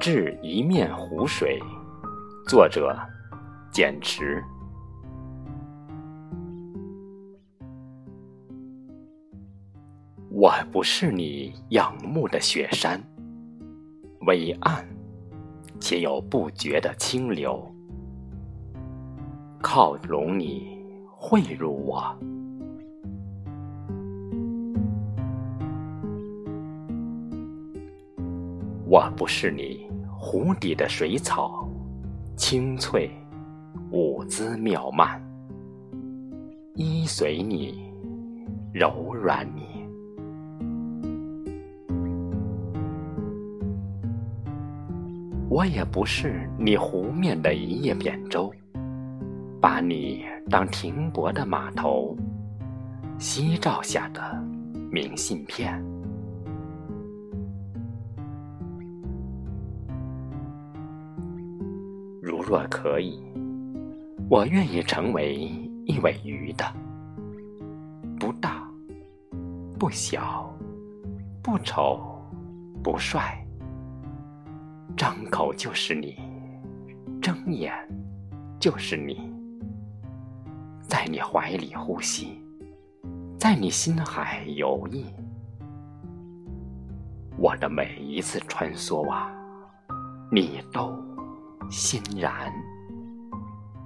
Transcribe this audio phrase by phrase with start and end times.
[0.00, 1.60] 致一面湖水，
[2.48, 2.98] 作者
[3.70, 4.42] 简池。
[10.30, 12.98] 我不是你仰慕的雪山，
[14.22, 14.88] 伟岸
[15.78, 17.62] 且有不绝的清流，
[19.60, 20.82] 靠拢你，
[21.14, 22.18] 汇入我。
[28.90, 31.64] 我不是你湖底的水草，
[32.36, 33.08] 清脆，
[33.92, 35.22] 舞姿妙曼，
[36.74, 37.88] 依随你，
[38.72, 39.62] 柔软你。
[45.48, 48.52] 我也不是你湖面的一叶扁舟，
[49.60, 52.16] 把你当停泊的码头，
[53.20, 54.20] 夕照下的
[54.90, 55.80] 明信片。
[62.22, 63.18] 如若可以，
[64.28, 65.34] 我愿意成为
[65.86, 66.64] 一尾鱼的，
[68.18, 68.70] 不大，
[69.78, 70.54] 不小，
[71.42, 71.98] 不丑，
[72.82, 73.42] 不帅，
[74.98, 76.18] 张口就是你，
[77.22, 77.72] 睁眼
[78.58, 79.32] 就是你，
[80.82, 82.38] 在你怀里呼吸，
[83.38, 85.06] 在你心海游弋，
[87.38, 89.32] 我的每一次穿梭啊，
[90.30, 91.09] 你都。
[91.70, 92.52] 欣然，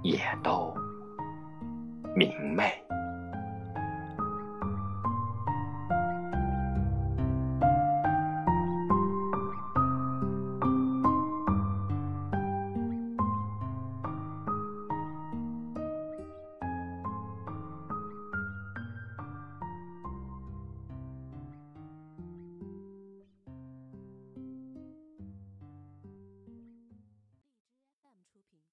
[0.01, 0.73] 也都
[2.15, 2.84] 明媚。